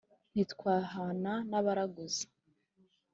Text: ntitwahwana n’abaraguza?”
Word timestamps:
ntitwahwana 0.33 1.33
n’abaraguza?” 1.49 2.25